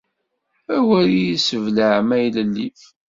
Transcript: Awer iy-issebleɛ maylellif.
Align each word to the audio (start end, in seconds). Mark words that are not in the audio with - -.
Awer 0.77 1.07
iy-issebleɛ 1.11 1.95
maylellif. 2.09 2.81